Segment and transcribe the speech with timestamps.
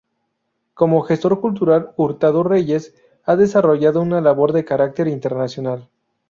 [0.73, 5.89] Como gestor cultural Hurtado Reyes ha desarrollado una labor de carácter internacional.